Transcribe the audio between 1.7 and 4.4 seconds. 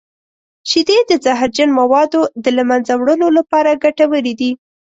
موادو د له منځه وړلو لپاره ګټورې